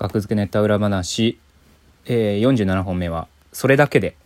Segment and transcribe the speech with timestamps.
[0.00, 1.38] 学付けネタ裏話、
[2.06, 4.16] えー、47本目は「それだけで」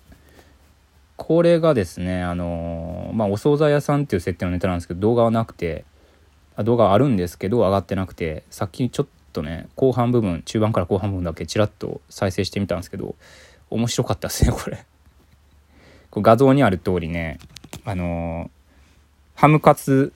[1.17, 5.85] これがですねあのー、まあお惣菜屋さんっていう設定のネタなんですけど動画はなくて
[6.55, 13.17] あ動画あるんですけど上がってなくてさっきちょっとね後半部分中盤から後半部分だけちらっと再生してみたんですけど
[13.71, 14.85] 面白かったですねこれ。
[16.11, 17.41] これ画像にある通りね
[17.85, 20.13] あのー、ハムカツ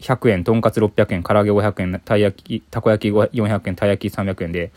[0.00, 4.70] 100円とんかつ600円唐揚げ500円たい焼きたこ焼き400円たい焼き300円で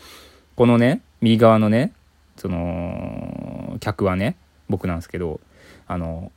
[0.56, 1.92] このね右側のね
[2.36, 4.36] その客はね
[4.68, 5.40] 僕なんですけど
[5.86, 6.32] あの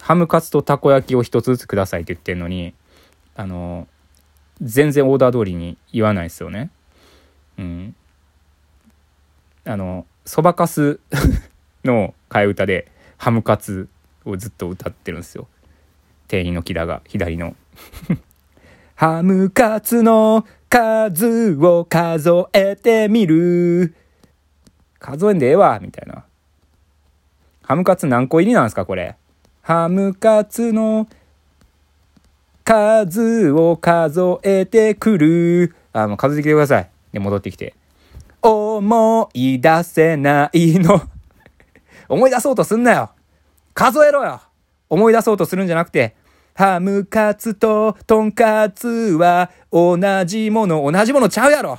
[0.00, 2.74] ハムカツとたこ焼きを1つずつくださいって言ってんのに
[3.34, 3.86] あの
[4.60, 6.70] 全然オーダー通りに言わないですよね。
[7.58, 7.94] うん。
[9.64, 11.00] あのそばかす
[11.84, 13.88] の替え歌でハムカツ
[14.24, 15.48] をずっと歌ってるんですよ。
[16.28, 17.56] 店員の木田が左の
[19.00, 23.94] ハムカツの数を数えてみる。
[24.98, 26.26] 数えんでええわ、みたいな。
[27.62, 29.16] ハムカツ何個入りなんですか、これ。
[29.62, 31.08] ハムカツの
[32.62, 35.74] 数を数えてくる。
[35.94, 36.90] あ、の、数えてきてください。
[37.14, 37.72] で、戻ってきて。
[38.42, 41.00] 思い出せないの
[42.06, 43.12] 思い出そうとすんなよ。
[43.72, 44.42] 数えろよ。
[44.90, 46.16] 思い出そうとするんじゃなくて、
[46.54, 51.78] ハムカツとトンカツは同じもの、同じものちゃうやろ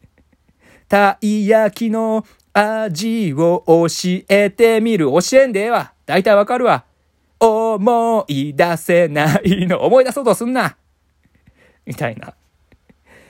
[0.88, 3.86] たい焼きの味を教
[4.28, 5.06] えてみる。
[5.06, 5.92] 教えんでええわ。
[6.06, 6.84] だいたいわかるわ。
[7.38, 9.82] 思い出せないの。
[9.82, 10.76] 思い出そうとすんな。
[11.84, 12.34] みたいな。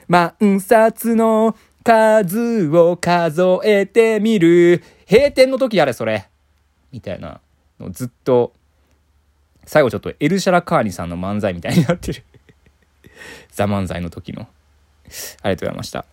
[0.09, 4.83] 万冊の数を数えてみる。
[5.11, 6.29] 閉店の時やれ、それ。
[6.93, 7.41] みたいな
[7.81, 8.53] のずっと
[9.67, 12.23] 最後ちょっとエルシャラカーニさんの漫才みたいになってる
[13.53, 14.49] ザ漫才の時の。
[15.43, 16.07] ありがとうございました。